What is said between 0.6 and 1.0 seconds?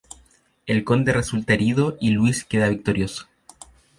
El